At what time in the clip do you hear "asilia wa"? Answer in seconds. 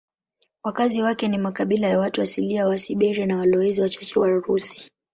2.21-2.77